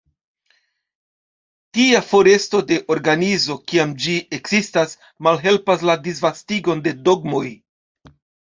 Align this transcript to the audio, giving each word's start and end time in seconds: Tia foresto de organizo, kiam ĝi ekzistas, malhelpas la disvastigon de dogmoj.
Tia 1.77 1.99
foresto 2.13 2.61
de 2.71 2.79
organizo, 2.95 3.59
kiam 3.73 3.93
ĝi 4.07 4.17
ekzistas, 4.41 4.97
malhelpas 5.29 5.87
la 5.91 5.99
disvastigon 6.09 6.83
de 6.89 6.99
dogmoj. 7.11 7.47